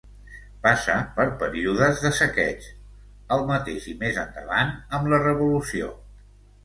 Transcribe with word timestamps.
Passa 0.61 0.93
per 1.17 1.25
períodes 1.43 2.01
de 2.05 2.11
saqueig, 2.21 2.65
al 3.37 3.45
mateix 3.51 3.85
i 3.93 3.93
més 4.01 4.19
endavant 4.23 4.73
amb 5.01 5.13
la 5.13 5.21
Revolució. 5.29 5.93